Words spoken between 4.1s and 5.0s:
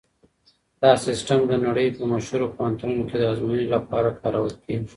کارول کیږي.